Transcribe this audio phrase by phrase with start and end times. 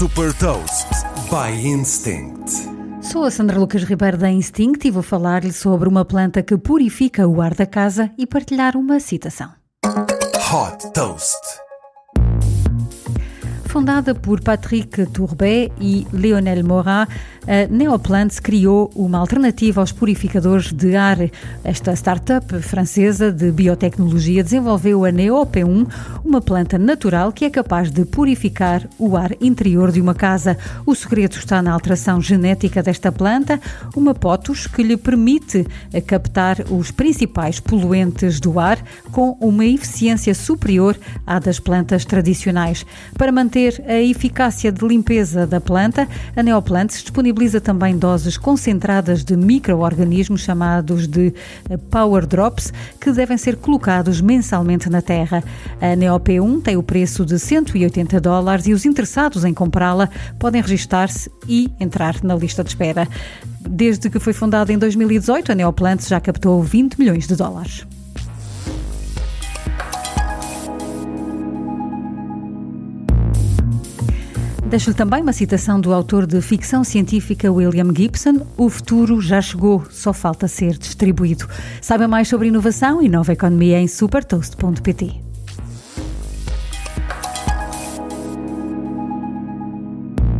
[0.00, 0.88] Super Toast
[1.28, 2.50] by Instinct.
[3.02, 7.28] Sou a Sandra Lucas Ribeiro da Instinct e vou falar-lhe sobre uma planta que purifica
[7.28, 9.52] o ar da casa e partilhar uma citação.
[9.84, 11.36] Hot Toast.
[13.70, 17.06] Fundada por Patrick Tourbet e Lionel Morin,
[17.46, 21.18] a Neoplants criou uma alternativa aos purificadores de ar.
[21.62, 25.86] Esta startup francesa de biotecnologia desenvolveu a NeoP1,
[26.24, 30.58] uma planta natural que é capaz de purificar o ar interior de uma casa.
[30.84, 33.60] O segredo está na alteração genética desta planta,
[33.94, 35.64] uma potus que lhe permite
[36.08, 38.78] captar os principais poluentes do ar
[39.12, 42.84] com uma eficiência superior à das plantas tradicionais.
[43.16, 49.22] Para manter manter a eficácia de limpeza da planta, a Neoplantes disponibiliza também doses concentradas
[49.22, 51.34] de micro-organismos chamados de
[51.90, 55.44] Power Drops, que devem ser colocados mensalmente na terra.
[55.80, 61.30] A Neop1 tem o preço de 180 dólares e os interessados em comprá-la podem registar-se
[61.46, 63.06] e entrar na lista de espera.
[63.60, 67.84] Desde que foi fundada em 2018, a Neoplantes já captou 20 milhões de dólares.
[74.70, 79.84] Deixo-lhe também uma citação do autor de ficção científica William Gibson: O futuro já chegou,
[79.90, 81.48] só falta ser distribuído.
[81.82, 85.20] Saiba mais sobre inovação e nova economia em supertoast.pt.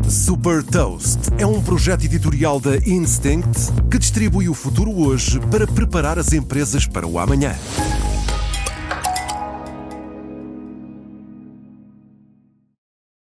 [0.08, 6.20] Super Toast é um projeto editorial da Instinct que distribui o futuro hoje para preparar
[6.20, 7.56] as empresas para o amanhã.